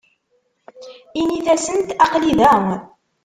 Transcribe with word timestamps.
Init-asent 1.21 1.89
aql-i 2.03 2.31
da. 2.39 2.53